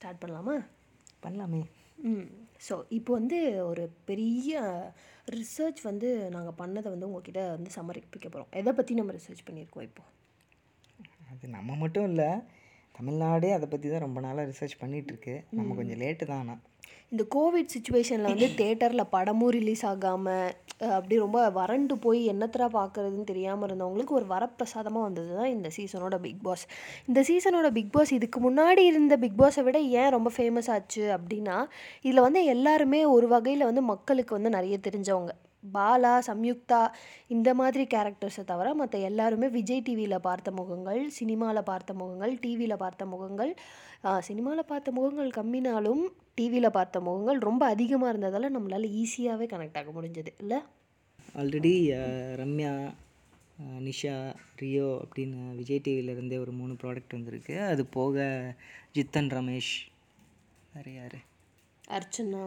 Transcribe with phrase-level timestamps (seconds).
[0.00, 0.54] Start பண்ணலாமா?
[1.24, 1.58] பண்ணலாமே.
[2.04, 2.26] ம்.
[2.66, 4.54] ஸோ இப்போ வந்து ஒரு பெரிய
[5.28, 10.02] ரிசர்ச் வந்து நாங்கள் பண்ணதை வந்து உங்ககிட்ட வந்து சமர்ப்பிக்க போகிறோம் எதை பற்றி நம்ம ரிசர்ச் பண்ணியிருக்கோம் இப்போ?
[11.30, 12.30] அது நம்ம மட்டும் இல்லை
[12.94, 16.60] தமிழ்நாடே அதை பற்றி தான் ரொம்ப நாளாக ரிசர்ச் பண்ணிகிட்ருக்கு நம்ம கொஞ்சம் லேட்டு தான் ஆனால்
[17.12, 23.68] இந்த கோவிட் சுச்சுவேஷனில் வந்து தேட்டரில் படமும் ரிலீஸ் ஆகாமல் அப்படி ரொம்ப வறண்டு போய் என்னத்தரா பார்க்குறதுன்னு தெரியாமல்
[23.68, 26.64] இருந்தவங்களுக்கு ஒரு வரப்பிரசாதமாக வந்தது தான் இந்த சீசனோட பிக் பாஸ்
[27.08, 31.58] இந்த சீசனோட பிக் பாஸ் இதுக்கு முன்னாடி இருந்த பிக் பாஸை விட ஏன் ரொம்ப ஃபேமஸ் ஆச்சு அப்படின்னா
[32.02, 35.32] இதில் வந்து எல்லாருமே ஒரு வகையில் வந்து மக்களுக்கு வந்து நிறைய தெரிஞ்சவங்க.
[35.62, 36.80] பாலா சம்யுக்தா
[37.34, 43.06] இந்த மாதிரி கேரக்டர்ஸை தவிர மற்ற எல்லாருமே விஜய் டிவியில் பார்த்த முகங்கள் சினிமாவில் பார்த்த முகங்கள் டிவியில் பார்த்த
[43.06, 43.52] முகங்கள்
[44.18, 46.02] சினிமாவில் பார்த்த முகங்கள் கம்மினாலும்
[46.34, 50.32] டிவியில் பார்த்த முகங்கள் ரொம்ப அதிகமாக இருந்ததால் நம்மளால் ஈஸியாகவே கனெக்ட் ஆக முடிஞ்சது.
[50.38, 50.60] இல்லை?
[51.40, 51.74] ஆல்ரெடி
[52.42, 52.72] ரம்யா
[53.86, 54.14] நிஷா
[54.56, 57.54] ரியோ அப்படின்னு விஜய் டிவிலேருந்தே ஒரு மூணு ப்ராடக்ட் வந்திருக்கு.
[57.62, 58.24] அது போக
[58.96, 59.74] ஜித்தன் ரமேஷ்
[60.74, 61.18] வேறு யார்?
[61.96, 62.42] அர்ச்சனா.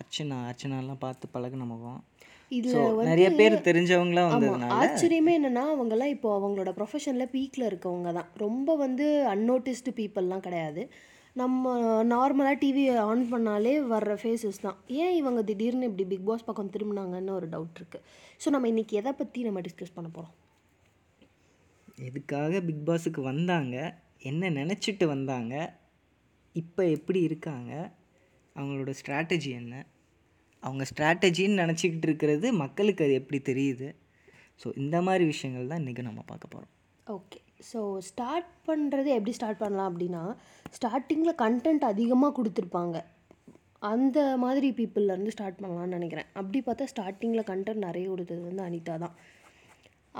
[0.00, 2.00] அர்ச்சனா அர்ச்சனாலாம் பார்த்து பழகுன முகம்.
[2.58, 8.30] இதுல ஸோ நிறைய பேர் தெரிஞ்சவங்களாம் வந்ததுனால ஆச்சரியமே என்னன்னா அவங்கெல்லாம் இப்போ அவங்களோட ப்ரொஃபஷனில் பீக்கில் இருக்கவங்க தான்.
[8.44, 10.82] ரொம்ப வந்து அன்னோட்டிஸ்டு பீப்புளெலாம் கிடையாது.
[11.40, 11.72] நம்ம
[12.12, 14.76] நார்மலாக டிவி ஆன் பண்ணாலே வர்ற ஃபேஸஸ் தான்.
[15.02, 18.04] ஏன் இவங்க திடீர்னு இப்படி பிக் பாஸ் பக்கம் திரும்பினாங்கன்னு ஒரு டவுட் இருக்குது
[18.42, 20.34] ஸோ நம்ம இன்றைக்கி எதை பற்றி நம்ம டிஸ்கஸ் பண்ண போகிறோம்
[22.08, 23.76] எதுக்காக பிக் பாஸுக்கு வந்தாங்க?
[24.30, 25.54] என்ன நினச்சிட்டு வந்தாங்க?
[26.54, 27.72] இப்போ எப்படி இருக்காங்க?
[28.56, 29.74] அவங்களோட ஸ்ட்ராட்டஜி என்ன?
[30.66, 33.88] அவங்க ஸ்ட்ராட்டஜின்னு நினச்சிக்கிட்டு இருக்கிறது மக்களுக்கு அது எப்படி தெரியுது?
[34.62, 36.72] ஸோ இந்த மாதிரி விஷயங்கள் தான் இன்றைக்கி நம்ம பார்க்க போகிறோம்
[37.06, 37.38] ஓகே
[37.70, 40.22] ஸோ ஸ்டார்ட் பண்ணுறது எப்படி ஸ்டார்ட் பண்ணலாம் அப்படின்னா
[40.76, 42.96] ஸ்டார்டிங்கில் கண்டென்ட் அதிகமாக கொடுத்துருப்பாங்க.
[43.92, 46.28] அந்த மாதிரி பீப்புளிலேருந்து ஸ்டார்ட் பண்ணலாம்னு நினைக்கிறேன்.
[46.40, 49.14] அப்படி பார்த்தா ஸ்டார்டிங்கில் கண்டென்ட் நிறைய கொடுத்தது வந்து அனிதா தான்.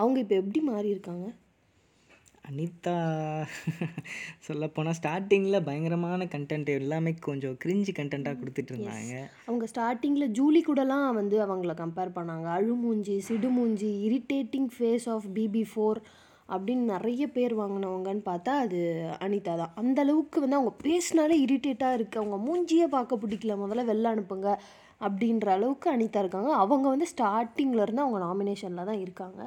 [0.03, 1.27] அவங்க இப்போ எப்படி மாறி இருக்காங்க
[2.45, 2.95] அனிதா
[4.47, 9.15] சொல்லப்போனால் ஸ்டார்டிங்கில் பயங்கரமான கண்டென்ட் எல்லாமே கொஞ்சம் கிரிஞ்சு கண்டென்ட்டாக கொடுத்துட்டு இருந்தாங்க
[9.47, 12.47] அவங்க ஸ்டார்டிங்கில் ஜூலி கூடலாம் வந்து அவங்கள கம்பேர் பண்ணாங்க.
[12.59, 16.01] அழுமூஞ்சி சிடுமூஞ்சி irritating face of B B
[16.49, 18.81] அப்படின்னு நிறைய பேர் வாங்கினவங்கன்னு பார்த்தா அது
[19.27, 19.75] அனிதா தான்.
[19.83, 23.55] அந்த அளவுக்கு வந்து அவங்க பேசினாலே இரிட்டேட்டாக இருக்குது அவங்க மூஞ்சியே பார்க்க பிடிக்கல.
[23.63, 24.49] முதல்ல வெளில அனுப்புங்க
[25.01, 26.51] அப்படின்ற அளவுக்கு அனிதா இருக்காங்க.
[26.65, 29.41] அவங்க வந்து ஸ்டார்டிங்கில் இருந்து அவங்க நாமினேஷனில் தான் இருக்காங்க.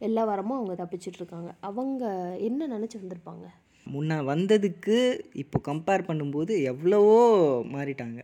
[0.00, 2.02] எல்லா வாரமும் அவங்க தப்பிச்சிட்டு இருக்காங்க அவங்க
[2.40, 3.46] என்ன நினச்சி வந்திருப்பாங்க?
[3.86, 4.96] முன்ன வந்ததுக்கு
[5.32, 7.16] இப்போ கம்பேர் பண்ணும்போது எவ்வளவோ
[7.74, 8.20] மாறிட்டாங்க.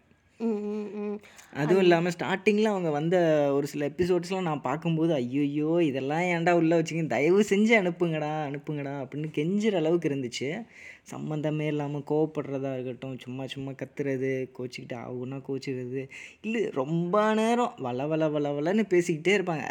[1.61, 3.17] அதுவும் இல்லாமல் ஸ்டார்டிங்கில் அவங்க வந்த
[3.57, 7.05] ஒரு சில எபிசோட்ஸ்லாம் நான் பார்க்கும்போது ஐயோ இதெல்லாம் ஏன்டா உள்ளே வச்சுங்க?
[7.07, 10.49] தயவு செஞ்சு அனுப்புங்கடா அனுப்புங்கடா அப்படின்னு கெஞ்சுற அளவுக்கு இருந்துச்சு.
[11.13, 16.03] சம்மந்தமே இல்லாமல் கோவப்படுறதா இருக்கட்டும் சும்மா சும்மா கத்துறது கோச்சிக்கிட்டு ஆகுனா கோச்சிக்கிறது
[16.47, 19.65] இல்லை ரொம்ப நேரம் வள வள வள வளன்னு பேசிக்கிட்டே இருப்பாங்க.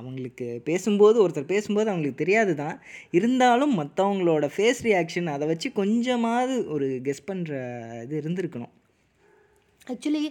[0.00, 2.76] அவங்களுக்கு பேசும்போது ஒருத்தர் பேசும்போது அவங்களுக்கு தெரியாது தான்.
[3.10, 7.52] இருந்தாலும் மற்றவங்களோட ஃபேஸ் ரியாக்ஷன் அதை வச்சு கொஞ்சமாவது ஒரு கெஸ் பண்ணுற
[8.04, 8.72] இது இருந்திருக்கணும்.
[9.90, 10.24] ஆக்சுவலி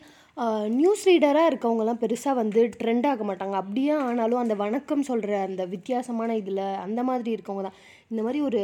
[0.80, 3.56] நியூஸ் ரீடராக இருக்கவங்கலாம் பெருசாக வந்து ட்ரெண்ட் ஆக மாட்டாங்க.
[3.62, 7.80] அப்படியே ஆனாலும் அந்த வணக்கம் சொல்கிற அந்த வித்தியாசமான இதில் அந்த மாதிரி இருக்கவங்க தான்.
[8.12, 8.62] இந்த மாதிரி ஒரு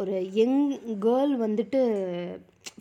[0.00, 0.62] ஒரு யங்
[1.04, 1.80] கேர்ள் வந்துட்டு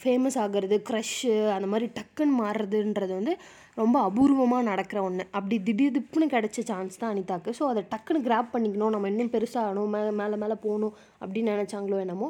[0.03, 3.34] ஃபேமஸ் ஆகிறது க்ரஷ்ஷு அந்த மாதிரி டக்குன்னு மாறுறதுன்றது வந்து
[3.81, 7.51] ரொம்ப அபூர்வமாக நடக்கிற ஒன்று அப்படி திடீர் திப்புன்னு கிடைச்ச சான்ஸ் தான் அனிதாக்கு.
[7.59, 8.94] ஸோ அதை டக்குன்னு கிராப் பண்ணிக்கணும்.
[8.95, 12.29] நம்ம இன்னும் பெருசாகணும் மே மேலே மேலே போகணும் அப்படின்னு நினச்சாங்களோ என்னமோ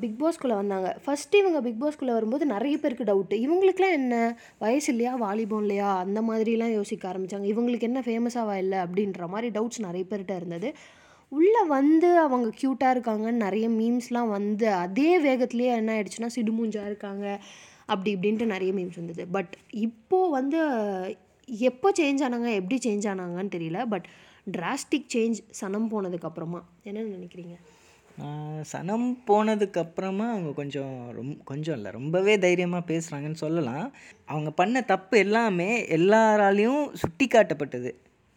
[0.00, 1.00] பிக் பாஸ்குள்ளே வந்தாங்க.
[1.06, 4.38] ஃபஸ்ட்டு இவங்க பிக் பாஸ்குள்ளே வரும்போது நிறைய பேருக்கு டவுட்டு இவங்களுக்குலாம் என்ன?
[4.58, 5.14] வயசு இல்லையா?
[5.14, 5.98] வாலிபம் இல்லையா?
[5.98, 8.78] அந்த மாதிரிலாம் யோசிக்க ஆரம்பித்தாங்க இவங்களுக்கு என்ன ஃபேமஸாவா இல்லை?
[8.78, 10.74] அப்படின்ற மாதிரி டவுட்ஸ் நிறைய பேர்கிட்ட இருந்தது.
[11.28, 17.40] உள்ளே வந்து அவங்க க்யூட்டாக இருக்காங்கன்னு நிறைய மீம்ஸ்லாம் வந்து அதே வேகத்துலேயே என்ன ஆயிடுச்சுன்னா சிடுமூஞ்சாக இருக்காங்க.
[17.86, 20.58] அப்படி இப்படின்ட்டு நிறைய மீம்ஸ் வந்தது பட் இப்போது வந்து
[21.46, 22.54] எப்போ சேஞ்ச் ஆனாங்க?
[22.54, 23.88] எப்படி சேஞ்ச் ஆனாங்கன்னு தெரியல.
[23.88, 24.06] பட்
[24.56, 27.56] டிராஸ்டிக் சேஞ்ச் சனம் போனதுக்கப்புறமா என்ன நினைக்கிறீங்க?
[28.72, 33.92] சனம் போனதுக்கு அப்புறமா அவங்க கொஞ்சம் ரொம் கொஞ்சம் இல்லை ரொம்பவே தைரியமாக பேசுகிறாங்கன்னு சொல்லலாம்.
[34.24, 37.94] அவங்க பண்ண தப்பு எல்லாமே எல்லாராலையும் சுட்டி காட்டப்பட்டது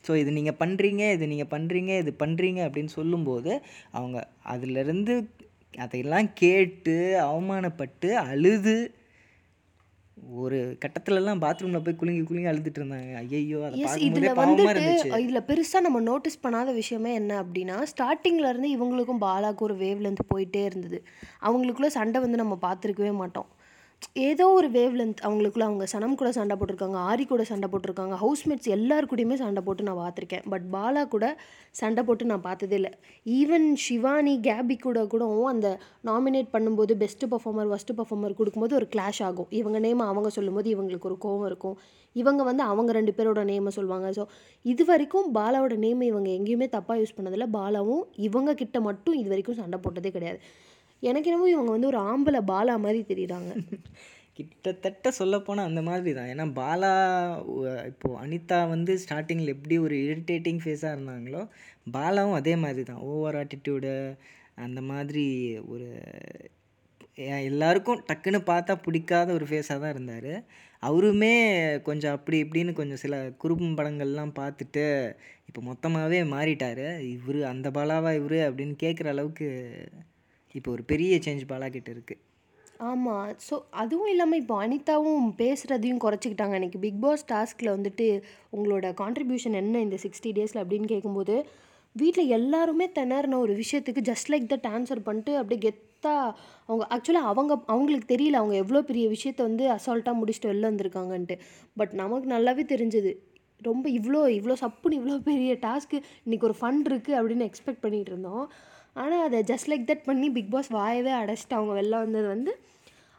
[0.07, 3.61] ஸோ இது நீங்கள் பண்ணுறீங்க இது நீங்கள் பண்ணுறீங்க இது பண்ணுறீங்க அப்படின்னு சொல்லும்போது
[3.91, 5.29] அவங்க அதிலிருந்து
[5.77, 8.93] அதையெல்லாம் கேட்டு அவமானப்பட்டு அழுது
[10.31, 13.11] ஒரு கட்டத்துலலாம் பாத்ரூமில் போய் குலுங்கி குலுங்கி அழுதுட்டு இருந்தாங்க.
[13.13, 19.67] பார்க்கும்போதே இதில் வந்துட்டு இதில் பெருசாக நம்ம நோட்டீஸ் பண்ணாத விஷயமே என்ன அப்படின்னா ஸ்டார்டிங்கில் இருந்து இவங்களுக்கும் பாலாவுக்கும்
[19.69, 21.03] ஒரு வேவ் லென்த் போயிட்டே இருந்தது.
[21.41, 23.49] அவங்களுக்குள்ள சண்டை வந்து நம்ம பார்த்துருக்கவே மாட்டோம்.
[24.29, 28.69] ஏதோ ஒரு வேவ் லென்த் அவங்களுக்குள்ள அவங்க சனம் கூட சண்டை போட்டிருக்காங்க ஆரி கூட சண்டை போட்டிருக்காங்க ஹவுஸ்மேட்ஸ்
[28.75, 30.43] எல்லார் கூடயுமே சண்டை போட்டு நான் பார்த்துருக்கேன்.
[30.53, 31.25] பட் பாலா கூட
[31.79, 32.91] சண்டை போட்டு நான் பார்த்ததே இல்லை.
[33.39, 35.69] ஈவன் ஷிவானி கேபி கூட கூட அந்த
[36.09, 39.49] நாமினேட் பண்ணும்போது பெஸ்ட்டு பர்ஃபார்மர் ஃபஸ்ட்டு பர்ஃபார்மர் கொடுக்கும்போது ஒரு கிளாஷ் ஆகும்.
[39.61, 41.77] இவங்க நேம் அவங்க சொல்லும்போது இவங்களுக்கு ஒரு கோவம் இருக்கும்.
[42.15, 44.09] இவங்க வந்து அவங்க ரெண்டு பேரோட நேமை சொல்லுவாங்க.
[44.17, 44.25] ஸோ
[44.65, 47.47] இது வரைக்கும் பாலாவோட நேமை இவங்க எங்கேயுமே தப்பாக யூஸ் பண்ணதில்ல.
[47.57, 50.39] பாலாவும் இவங்க கிட்ட மட்டும் இது வரைக்கும் சண்டை போட்டதே கிடையாது.
[51.03, 53.51] எனக்கு என்னமோ இவங்க வந்து ஒரு ஆம்பளை பாலா மாதிரி தெரியுறாங்க.
[54.37, 56.91] கிட்டத்தட்ட சொல்லப்போனால் அந்த மாதிரி தான் ஏன்னா பாலா
[57.89, 61.41] இப்போது அனிதா வந்து ஸ்டார்டிங்கில் எப்படி ஒரு இரிட்டேட்டிங் ஃபேஸாக இருந்தாங்களோ
[61.95, 63.91] பாலாவும் அதே மாதிரி தான் ஓவர் ஆட்டிடியூடு
[64.65, 65.25] அந்த மாதிரி
[65.73, 65.87] ஒரு
[67.47, 70.31] எல்லாருக்கும் டக்குன்னு பார்த்தா பிடிக்காத ஒரு ஃபேஸாக தான் இருந்தார்.
[70.83, 71.33] அவருமே
[71.87, 74.85] கொஞ்சம் அப்படி இப்படின்னு கொஞ்சம் சில குறும்பு படங்கள்லாம் பார்த்துட்டு
[75.49, 76.85] இப்போ மொத்தமாகவே மாறிட்டார்.
[77.13, 79.47] இவர் அந்த பாலாவா இவர் அப்படின்னு கேட்குற அளவுக்கு
[80.55, 82.21] இப்போ ஒரு பெரிய சேஞ்ச் பாலா கிட்ட இருக்குது
[82.89, 86.55] ஆமாம் ஸோ அதுவும் இல்லாமல் இப்போ அனிதாவும் பேசுகிறதையும் குறைச்சிக்கிட்டாங்க.
[86.57, 88.07] அன்றைக்கி பிக் பாஸ் டாஸ்கில் வந்துட்டு
[88.55, 91.35] உங்களோட கான்ட்ரிபியூஷன் என்ன இந்த சிக்ஸ்டி டேஸில் அப்படின்னு கேட்கும்போது
[91.95, 96.33] வீட்டில் எல்லாருமே திணறின ஒரு விஷயத்துக்கு ஜஸ்ட் லைக் தட் ஆன்சர் பண்ணிட்டு அப்படியே கெத்தாக
[96.67, 101.37] அவங்க ஆக்சுவலாக அவங்க அவங்களுக்கு தெரியல அவங்க எவ்வளோ பெரிய விஷயத்த வந்து அசால்ட்டாக முடிச்சுட்டு வெளில வந்திருக்காங்கன்ட்டு.
[101.77, 103.11] பட் நமக்கு நல்லாவே தெரிஞ்சது.
[103.61, 108.45] ரொம்ப இவ்வளோ இவ்வளோ சப்புன்னு இவ்வளோ பெரிய டாஸ்க்கு இன்றைக்கி ஒரு ஃபண்ட் இருக்குது அப்படின்னு எக்ஸ்பெக்ட் பண்ணிகிட்டு இருந்தோம்.
[108.95, 112.53] ஆனால் அதை ஜஸ்ட் லைக் தட் பண்ணி பிக் பாஸ் வாயவே அடைச்சிட்டு அவங்க வெளில வந்தது வந்து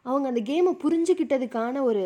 [0.06, 2.03] அவங்க அந்த கேமை புரிஞ்சுக்கிட்டதுக்கான ஒரு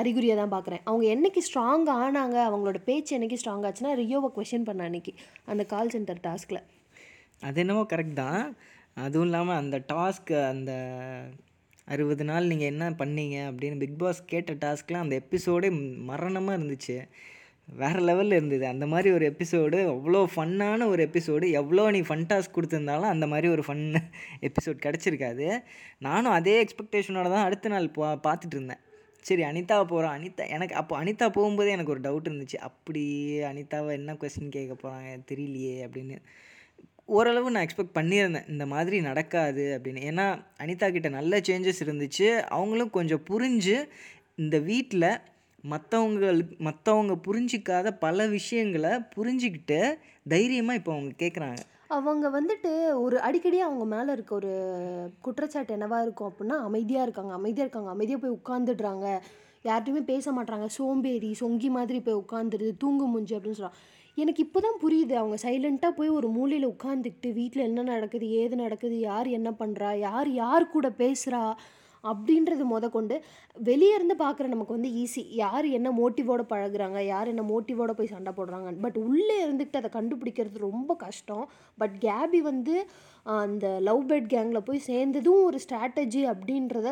[0.00, 0.82] அறிகுறியை தான் பார்க்குறேன்.
[0.88, 5.12] அவங்க என்னைக்கு ஸ்ட்ராங் ஆனாங்க அவங்களோட பேச்சு என்றைக்கு ஸ்ட்ராங் ஆச்சுன்னா ரியோவை கொஷின் பண்ண அன்னைக்கு
[5.52, 6.60] அந்த கால் சென்டர் டாஸ்கில்
[7.48, 8.42] அது என்னவோ கரெக்ட் தான்.
[9.06, 10.72] அதுவும் இல்லாமல் அந்த டாஸ்க் அந்த
[11.94, 15.68] அறுபது நாள் நீங்கள் என்ன பண்ணீங்க அப்படின்னு பிக் பாஸ் கேட்ட டாஸ்க்லாம் அந்த எபிசோடே
[16.10, 16.96] மரணமாக இருந்துச்சு.
[17.68, 18.66] வேறு லெவலில் இருந்தது.
[18.66, 23.48] அந்த மாதிரி ஒரு எபிசோடு அவ்வளோ ஃபன்னான ஒரு எபிசோடு எவ்வளோ நீ ஃபன் டாஸ்க் கொடுத்துருந்தாலும் அந்த மாதிரி
[23.48, 23.84] ஒரு ஃபன்
[24.40, 25.46] எபிசோட் கிடச்சிருக்காது.
[25.98, 28.82] நானும் அதே எக்ஸ்பெக்டேஷனோட தான் அடுத்த நாள் பா பார்த்துட்டு இருந்தேன்.
[29.20, 32.58] சரி அனிதா போகிறோம் அனிதா எனக்கு அப்போ அனிதா போகும்போதே எனக்கு ஒரு டவுட் இருந்துச்சு.
[32.68, 33.04] அப்படி
[33.40, 36.16] அனிதாவை என்ன கொஸ்டின் கேட்க போகிறாங்க தெரியலையே அப்படின்னு.
[37.04, 38.48] ஓரளவு நான் எக்ஸ்பெக்ட் பண்ணியிருந்தேன்.
[38.48, 40.00] இந்த மாதிரி நடக்காது அப்படின்னு.
[40.10, 40.26] ஏன்னா
[40.58, 42.28] அனிதா கிட்ட நல்ல சேஞ்சஸ் இருந்துச்சு.
[42.40, 43.76] அவங்களும் கொஞ்சம் புரிஞ்சு
[44.34, 45.08] இந்த வீட்டில்
[45.66, 49.80] மற்றவங்களுக்கு மற்றவங்க புரிஞ்சிக்காத பல விஷயங்களை புரிஞ்சுக்கிட்டு
[50.26, 52.70] தைரியமாக இப்போ அவங்க கேட்குறாங்க அவங்க வந்துட்டு
[53.00, 54.52] ஒரு அடிக்கடி அவங்க மேலே இருக்க ஒரு
[55.20, 59.06] குற்றச்சாட்டு என்னவா இருக்கும் அப்படின்னா அமைதியாக இருக்காங்க அமைதியாக இருக்காங்க அமைதியாக போய் உட்காந்துடுறாங்க
[59.64, 63.82] யார்கிட்டையுமே பேச மாட்டாங்க சோம்பேறி சொங்கி மாதிரி போய் உட்காந்துருது தூங்கு முடிஞ்சு அப்படின்னு சொல்கிறாங்க
[64.16, 68.96] எனக்கு இப்போ தான் புரியுது அவங்க சைலண்ட்டாக போய் ஒரு மூலையில் உட்காந்துக்கிட்டு வீட்டில் என்ன நடக்குது ஏது நடக்குது
[69.00, 71.42] யார் என்ன பண்ணுறா யார் யார் கூட பேசுகிறா
[72.10, 73.16] அப்படின்றது முத கொண்டு
[73.68, 78.32] வெளியே இருந்து பார்க்குற நமக்கு வந்து ஈஸி யார் என்ன மோட்டிவோட பழகுறாங்க யார் என்ன மோட்டிவோட போய் சண்டை
[78.36, 78.70] போடுறாங்க.
[78.84, 81.44] பட் உள்ளே இருந்துக்கிட்டு அதை கண்டுபிடிக்கிறது ரொம்ப கஷ்டம்.
[81.78, 82.76] பட் கேபி வந்து
[83.42, 86.88] அந்த லவ் பேட் கேங்கில் போய் சேர்ந்ததும் ஒரு ஸ்ட்ராட்டஜி அப்படின்றத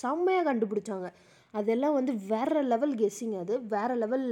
[0.00, 1.08] செம்மையாக கண்டுபிடிச்சாங்க.
[1.54, 3.54] அதெல்லாம் வந்து வேற லெவல் கெஸ்ஸிங் அது.
[3.74, 4.26] வேறு லெவல்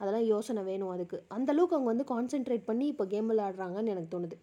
[0.00, 1.18] அதெல்லாம் யோசனை வேணும் அதுக்கு.
[1.36, 4.36] அந்தளவுக்கு அவங்க வந்து கான்சென்ட்ரேட் பண்ணி இப்போ கேம் விளையாடுறாங்கன்னு எனக்கு தோணுது.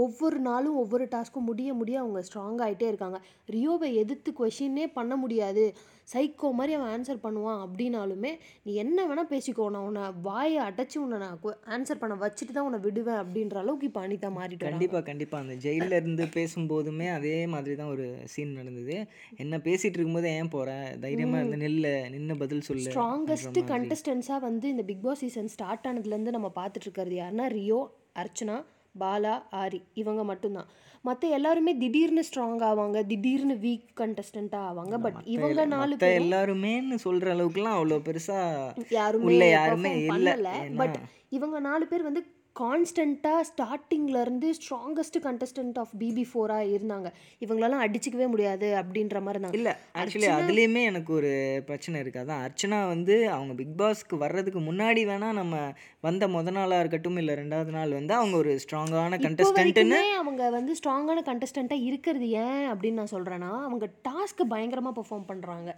[0.00, 3.18] ஒவ்வொரு நாளும் ஒவ்வொரு டாஸ்க்கும் முடிய முடிய அவங்க ஸ்ட்ராங் ஆகிட்டே இருக்காங்க.
[3.54, 5.64] ரியோவை எதிர்த்து கொஷினே பண்ண முடியாது.
[6.12, 8.30] சைக்கோ மாதிரி அவன் ஆன்சர் பண்ணுவான் அப்படின்னாலுமே
[8.66, 11.38] நீ என்ன வேணால் பேசிக்கோ நான் உன்னை வாயை அடைச்சி உன்னை நான்
[11.74, 14.66] ஆன்சர் பண்ண வச்சுட்டு தான் உன்னை விடுவேன் அப்படின்ற அளவுக்கு இப்போ அனிதா மாறிட்டு.
[14.70, 18.96] கண்டிப்பாக கண்டிப்பாக அந்த ஜெயிலில் இருந்து பேசும்போதுமே அதே மாதிரி தான் ஒரு சீன் நடந்தது.
[19.44, 20.70] என்ன பேசிகிட்டு இருக்கும்போது ஏன் போகிற
[21.06, 26.36] தைரியமாக இருந்து நில்லு நின்று பதில் சொல்லு ஸ்ட்ராங்கஸ்ட் கண்டஸ்டன்ஸாக வந்து இந்த பிக் பாஸ் சீசன் ஸ்டார்ட் ஆனதுலேருந்து
[26.38, 27.80] நம்ம பார்த்துட்டு இருக்கிறது யாருன்னா ரியோ
[28.22, 28.56] அர்ச்சனா.
[29.00, 30.66] பாலா ஆரி இவங்க மட்டும்தான்.
[31.02, 34.98] மற்ற எல்லாருமே திடீர்னு ஸ்ட்ராங் ஆவாங்க திடீர்னு வீக் கண்டஸ்டண்ட்டாக ஆவாங்க.
[34.98, 40.52] பட் இவங்க நாலு மற்ற எல்லாருமேன்னு சொல்கிற அளவுக்குலாம் அவ்வளோ பெருசாக யாருமே யாருமே இல்லை.
[40.76, 40.98] பட்
[41.28, 42.22] இவங்க நாலு பேர் வந்து
[42.56, 47.08] கான்ஸ்டண்ட்டாக ஸ்டார்டிங்ல இருந்து ஸ்ட்ராங்கஸ்ட் கண்டஸ்டன்ட் ஆஃப் பிபி ஃபோராக இருந்தாங்க.
[47.40, 52.88] இவங்களெல்லாம் அடிச்சுக்கவே முடியாது அப்படின்ற மாதிரி இருந்தாங்க இல்லை ஆக்சுவலி அதுலேயுமே எனக்கு ஒரு பிரச்சனை இருக்குது அதான் அர்ச்சனா
[52.88, 57.90] வந்து அவங்க பிக் பாஸ்க்கு வர்றதுக்கு முன்னாடி வேணால் நம்ம வந்த முத நாளாக இருக்கட்டும் இல்லை ரெண்டாவது நாள்
[57.90, 59.18] வந்து அவங்க ஒரு ஸ்ட்ராங்கான
[59.52, 65.70] வரைக்குமே அவங்க வந்து ஸ்ட்ராங்கான கண்டஸ்டண்ட்டாக இருக்கிறது ஏன் அப்படின்னு நான் சொல்கிறேன்னா அவங்க டாஸ்க்கை பயங்கரமாக பெர்ஃபார்ம் பண்ணுறாங்க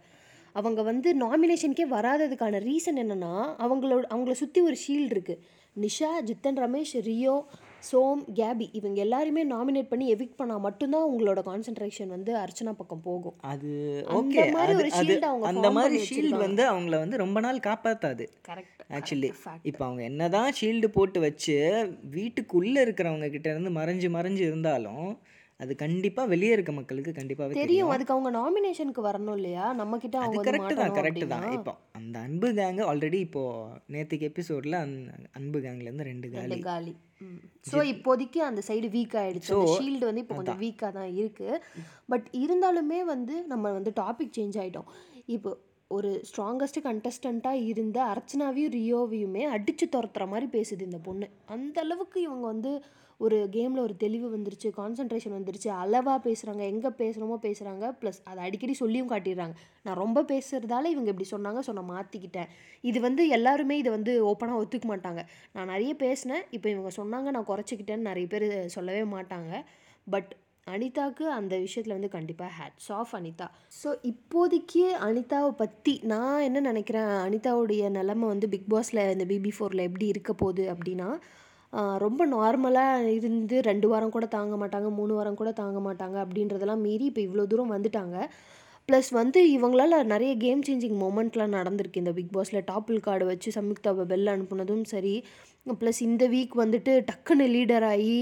[0.52, 5.40] அவங்க வந்து நாமினேஷனுக்கே வராததுக்கான ரீசன் என்னன்னா அவங்களோட அவங்கள சுற்றி ஒரு ஷீல்டு இருக்குது
[5.76, 7.35] நிஷா ஜித்தன் ரமேஷ் ரியோ
[7.93, 13.35] சோம் கேபி இவங்க எல்லாருமே நாமினேட் பண்ணி எவிக் பண்ணால் மட்டும்தான் உங்களோட கான்சென்ட்ரேஷன் வந்து அர்ச்சனா பக்கம் போகும்.
[13.43, 13.71] அது
[14.11, 14.45] அந்த ஓகே
[15.45, 19.31] அந்த மாதிரி ஷீல்டு வந்து அவங்கள வந்து ரொம்ப நாள் காப்பாற்றாது கரெக்ட் ஆக்சுவலி
[19.62, 21.57] இப்போ அவங்க என்னதான் ஷீல்டு போட்டு வச்சு
[22.11, 25.07] வீட்டுக்குள்ளே இருக்கிறவங்க கிட்ட இருந்து மறைஞ்சு மறைஞ்சு இருந்தாலும்
[25.62, 27.90] அது கண்டிப்பாக வெளியே இருக்க மக்களுக்கு கண்டிப்பாகவே தெரியும்.
[27.94, 29.66] அதுக்கு அவங்க நாமினேஷனுக்கு வரணும் இல்லையா?
[29.80, 31.44] நம்ம கிட்ட அவங்க கரெக்டு தான் கரெக்டு தான்.
[31.58, 34.78] இப்போ அந்த அன்பு கேங்கு ஆல்ரெடி இப்போது நேற்றுக்கு எபிசோடில்
[35.38, 36.64] அன்பு கேங்லேருந்து ரெண்டு ரெண்டு காலி.
[36.70, 36.94] காலி.
[37.70, 39.52] ஸோ இப்போதைக்கு அந்த சைடு வீக் ஆயிடுச்சு.
[39.58, 41.49] அந்த ஷீல்டு வந்து இப்போ கொஞ்சம் வீக்காக தான் இருக்கு.
[42.14, 44.90] பட் இருந்தாலுமே வந்து நம்ம வந்து டாபிக் சேஞ்ச் ஆயிட்டோம்.
[45.37, 45.52] இப்போ
[45.90, 51.26] ஒரு ஸ்ட்ராங்கஸ்ட் கண்டஸ்டண்ட்டாக இருந்த அர்ச்சனாவையும் ரியோவையுமே அடிச்சு துரத்துற மாதிரி பேசுது இந்த பொண்ணு.
[51.56, 52.73] அந்த அளவுக்கு இவங்க வந்து
[53.21, 58.75] ஒரு கேமில் ஒரு தெளிவு வந்துருச்சு கான்சன்ட்ரேஷன் வந்துருச்சு அளவாக பேசுகிறாங்க எங்கே பேசணுமோ பேசுகிறாங்க ப்ளஸ் அதை அடிக்கடி
[58.83, 59.56] சொல்லியும் காட்டிடுறாங்க.
[59.83, 62.52] நான் ரொம்ப பேசுகிறதால இவங்க இப்படி சொன்னாங்க ஸோ நான் மாற்றிக்கிட்டேன்
[62.90, 65.23] இது வந்து எல்லாருமே இதை வந்து ஓப்பனாக ஒத்துக்க மாட்டாங்க.
[65.56, 69.52] நான் நிறைய பேசினேன் இப்போ இவங்க சொன்னாங்க நான் குறைச்சிக்கிட்டேன்னு நிறைய பேர் சொல்லவே மாட்டாங்க.
[70.06, 70.33] பட்
[70.66, 73.47] அனிதாவுக்கு அந்த விஷயத்தில் வந்து கண்டிப்பாக ஹேட்ஸ் ஆஃப் அனிதா.
[73.80, 77.11] ஸோ இப்போதைக்கு அனிதாவை பற்றி நான் என்ன நினைக்கிறேன்?
[77.26, 81.09] அனிதாவுடைய நிலமை வந்து பிக் பாஸில் இந்த பிபி ஃபோரில் எப்படி இருக்க போகுது அப்படின்னா
[82.04, 87.04] ரொம்ப நார்மலாக இருந்து ரெண்டு வாரம் கூட தாங்க மாட்டாங்க மூணு வாரம் கூட தாங்க மாட்டாங்க அப்படின்றதெல்லாம் மீறி
[87.11, 88.16] இப்போ இவ்வளோ தூரம் வந்துட்டாங்க.
[88.88, 92.00] ப்ளஸ் வந்து இவங்களால் நிறைய கேம் சேஞ்சிங் மூமெண்ட்லாம் நடந்திருக்கு.
[92.02, 95.14] இந்த பிக் பாஸில் டாப்பிள் கார்டு வச்சு சம்யுக்தாவை வெளில அனுப்புனதும் சரி.
[95.81, 98.19] ப்ளஸ் இந்த வீக் வந்துட்டு டக்குன்னு லீடர் ஆகி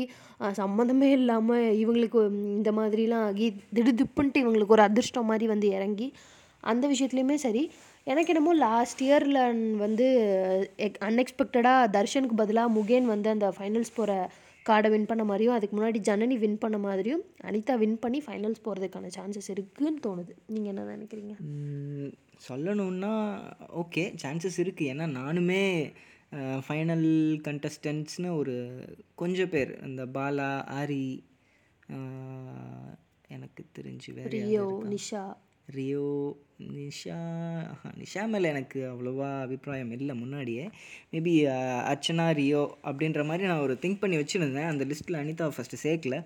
[0.61, 2.21] சம்மந்தமே இல்லாமல் இவங்களுக்கு
[2.59, 6.09] இந்த மாதிரிலாம் ஆகி திடுதிப்புன்ட்டு இவங்களுக்கு ஒரு அதிர்ஷ்டம் மாதிரி வந்து இறங்கி
[6.71, 7.62] அந்த விஷயத்துலையுமே சரி.
[8.11, 9.40] எனக்கு என்னமோ லாஸ்ட் இயரில்
[9.85, 10.07] வந்து
[11.09, 14.14] அன்எக்ஸ்பெக்டடாக தர்ஷனுக்கு பதிலாக முகேன் வந்து அந்த ஃபைனல்ஸ் போகிற
[14.66, 19.11] கார்டை வின் பண்ண மாதிரியும் அதுக்கு முன்னாடி ஜனனி வின் பண்ண மாதிரியும் அனிதா வின் பண்ணி ஃபைனல்ஸ் போகிறதுக்கான
[19.16, 20.33] சான்சஸ் இருக்குன்னு தோணுது.
[20.54, 21.35] நீங்கள் என்ன நினைக்கிறீங்க?
[22.49, 23.12] சொல்லணுன்னா
[23.83, 25.62] ஓகே சான்சஸ் இருக்குது ஏன்னா நானுமே
[26.66, 27.09] ஃபைனல்
[27.49, 28.54] கண்டஸ்டன்ட்ஸ்னு ஒரு
[29.23, 30.50] கொஞ்சம் பேர் இந்த பாலா
[30.81, 31.04] ஆரி
[33.37, 34.40] எனக்கு தெரிஞ்சு வேறு
[34.95, 35.25] நிஷா.
[35.73, 36.07] ரியோ
[36.73, 37.17] நிஷா
[37.71, 40.14] ஆஹா, நிஷா மேலே எனக்கு அவ்வளோவா அபிப்பிராயம் இல்லை.
[40.14, 40.64] முன்னாடியே
[41.12, 41.33] மேபி
[41.91, 44.69] அர்ச்சனா ரியோ அப்படின்ற மாதிரி நான் ஒரு திங்க் பண்ணி வச்சுருந்தேன்.
[44.69, 46.19] அந்த லிஸ்ட்டில் அனிதா ஃபஸ்ட்டு சேர்க்கல.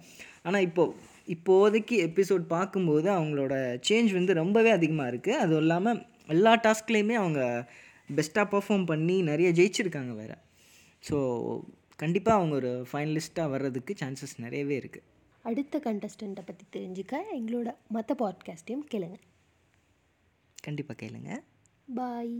[0.42, 0.94] ஆனால் இப்போது
[1.28, 3.54] இப்போதைக்கு எபிசோட் பார்க்கும்போது அவங்களோட
[3.88, 7.40] சேஞ்ச் வந்து ரொம்பவே அதிகமாக இருக்குது அதுவும் இல்லாமல் எல்லா டாஸ்க்லேயுமே அவங்க
[8.10, 10.36] பெஸ்ட்டாக பர்ஃபார்ம் பண்ணி நிறைய ஜெயிச்சிருக்காங்க வேறு.
[11.02, 11.16] ஸோ
[11.98, 15.06] கண்டிப்பாக அவங்க ஒரு ஃபைனலிஸ்ட்டாக வர்றதுக்கு சான்சஸ் நிறையவே இருக்குது
[15.44, 19.24] அடுத்த கண்டஸ்டண்ட்டை பற்றி தெரிஞ்சுக்க எங்களோட மற்ற பாட்காஸ்ட்டையும் கேளுங்கள்
[20.66, 21.30] கண்டிப்பாக கேளுங்க.
[21.94, 22.36] பாய்